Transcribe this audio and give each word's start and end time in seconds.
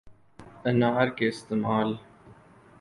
انار 0.65 1.07
کے 1.17 1.27
استعمال 1.27 1.93